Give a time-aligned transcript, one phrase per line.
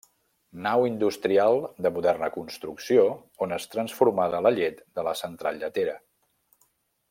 [0.67, 1.57] Nau industrial
[1.87, 3.03] de moderna construcció
[3.47, 5.99] on és transformada la llet de la central lletera.